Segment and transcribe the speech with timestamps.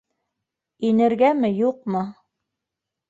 [0.89, 2.05] Инергәме, юҡмы?